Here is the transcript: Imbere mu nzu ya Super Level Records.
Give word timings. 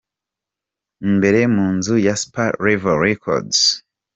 Imbere 1.07 1.39
mu 1.55 1.65
nzu 1.75 1.95
ya 2.05 2.13
Super 2.21 2.49
Level 2.65 2.95
Records. 3.07 3.59